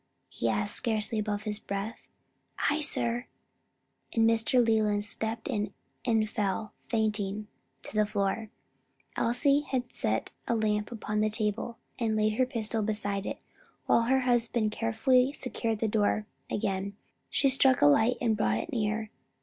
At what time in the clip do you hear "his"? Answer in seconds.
1.43-1.59